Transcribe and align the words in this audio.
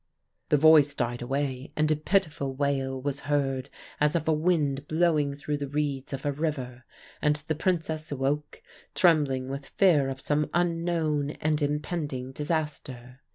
"The 0.49 0.57
voice 0.57 0.95
died 0.95 1.21
away, 1.21 1.73
and 1.75 1.91
a 1.91 1.95
pitiful 1.95 2.55
wail 2.55 2.99
was 2.99 3.19
heard 3.29 3.69
as 3.99 4.15
of 4.15 4.27
a 4.27 4.33
wind 4.33 4.87
blowing 4.87 5.35
through 5.35 5.57
the 5.57 5.67
reeds 5.67 6.11
of 6.11 6.25
a 6.25 6.31
river. 6.31 6.85
And 7.21 7.35
the 7.45 7.53
Princess 7.53 8.11
awoke, 8.11 8.63
trembling 8.95 9.47
with 9.47 9.67
fear 9.69 10.09
of 10.09 10.19
some 10.19 10.49
unknown 10.55 11.29
and 11.39 11.61
impending 11.61 12.31
disaster. 12.31 13.19